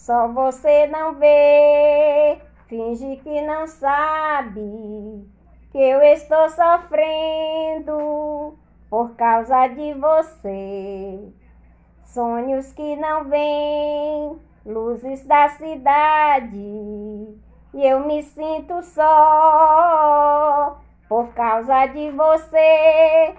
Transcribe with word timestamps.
Só 0.00 0.28
você 0.28 0.86
não 0.86 1.16
vê, 1.16 2.38
finge 2.68 3.16
que 3.16 3.42
não 3.42 3.66
sabe 3.66 5.28
que 5.70 5.78
eu 5.78 6.00
estou 6.00 6.48
sofrendo 6.48 7.98
por 8.88 9.14
causa 9.14 9.66
de 9.68 9.92
você. 9.92 11.30
Sonhos 12.02 12.72
que 12.72 12.96
não 12.96 13.24
vêm, 13.24 14.40
luzes 14.64 15.22
da 15.26 15.50
cidade, 15.50 16.56
e 16.56 17.86
eu 17.86 18.00
me 18.00 18.22
sinto 18.22 18.82
só 18.82 20.80
por 21.10 21.28
causa 21.34 21.84
de 21.88 22.10
você. 22.10 23.34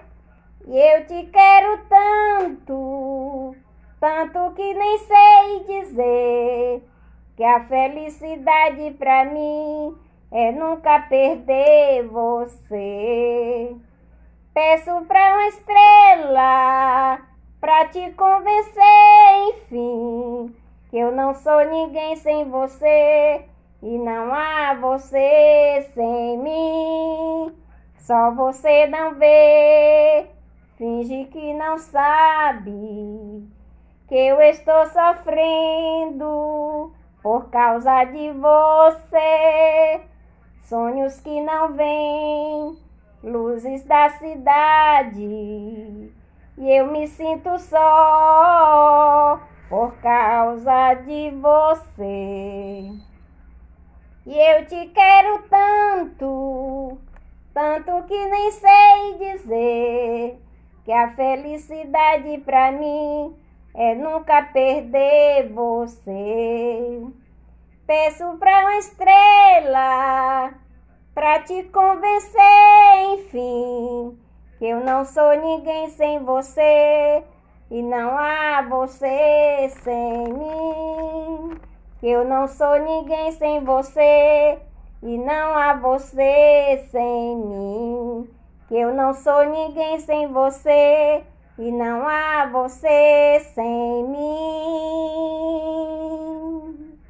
E 0.68 0.78
eu 0.78 1.06
te 1.08 1.26
quero 1.26 1.84
tanto, 1.88 3.56
tanto 3.98 4.54
que 4.54 4.74
nem 4.74 4.98
sei 4.98 5.21
que 7.42 7.46
a 7.46 7.58
felicidade 7.64 8.92
pra 9.00 9.24
mim 9.24 9.96
é 10.30 10.52
nunca 10.52 11.00
perder 11.08 12.06
você. 12.06 13.74
Peço 14.54 15.04
pra 15.08 15.32
uma 15.32 15.48
estrela 15.48 17.18
pra 17.60 17.88
te 17.88 18.12
convencer, 18.12 18.84
enfim, 19.48 20.54
que 20.88 20.96
eu 20.96 21.10
não 21.10 21.34
sou 21.34 21.64
ninguém 21.64 22.14
sem 22.14 22.48
você 22.48 23.44
e 23.82 23.98
não 23.98 24.32
há 24.32 24.74
você 24.74 25.90
sem 25.94 26.38
mim. 26.38 27.52
Só 27.96 28.30
você 28.36 28.86
não 28.86 29.16
vê, 29.16 30.26
finge 30.76 31.24
que 31.24 31.52
não 31.54 31.76
sabe 31.76 33.50
que 34.06 34.14
eu 34.14 34.40
estou 34.42 34.86
sofrendo 34.86 36.41
por 37.22 37.48
causa 37.50 38.04
de 38.04 38.32
você. 38.32 40.00
Sonhos 40.62 41.20
que 41.20 41.40
não 41.40 41.72
vêm, 41.72 42.78
luzes 43.22 43.84
da 43.84 44.08
cidade, 44.10 45.20
e 46.58 46.70
eu 46.70 46.86
me 46.86 47.06
sinto 47.06 47.58
só 47.58 49.40
por 49.68 49.92
causa 49.96 50.94
de 50.94 51.30
você. 51.30 52.90
E 54.24 54.38
eu 54.38 54.66
te 54.66 54.86
quero 54.88 55.42
tanto, 55.50 56.98
tanto 57.52 58.06
que 58.06 58.26
nem 58.26 58.50
sei 58.52 59.18
dizer 59.18 60.42
que 60.84 60.92
a 60.92 61.10
felicidade 61.14 62.38
pra 62.38 62.72
mim 62.72 63.36
é 63.74 63.94
nunca 63.94 64.42
perder 64.42 65.48
você. 65.52 67.06
Peço 67.86 68.36
pra 68.38 68.60
uma 68.60 68.76
estrela 68.78 70.54
pra 71.14 71.40
te 71.40 71.62
convencer, 71.64 72.40
enfim, 73.14 74.18
que 74.58 74.66
eu 74.66 74.80
não 74.84 75.04
sou 75.04 75.36
ninguém 75.36 75.90
sem 75.90 76.18
você 76.20 77.22
e 77.70 77.82
não 77.82 78.16
há 78.16 78.62
você 78.62 79.70
sem 79.82 80.32
mim. 80.32 81.58
Que 82.00 82.08
eu 82.08 82.24
não 82.24 82.46
sou 82.48 82.78
ninguém 82.78 83.32
sem 83.32 83.60
você 83.64 84.58
e 85.02 85.18
não 85.18 85.56
há 85.56 85.74
você 85.74 86.86
sem 86.90 87.36
mim. 87.36 88.28
Que 88.68 88.76
eu 88.76 88.94
não 88.94 89.14
sou 89.14 89.44
ninguém 89.44 89.98
sem 90.00 90.26
você 90.28 91.24
e 91.58 91.70
não 91.70 92.06
há 92.08 92.46
você 92.46 93.40
sem 93.54 94.04
mim. 94.08 95.11